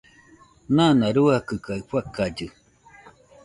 Nana 0.75 1.05
ruakɨ 1.15 1.55
kaɨ 1.65 1.81
fakallɨ 1.89 2.47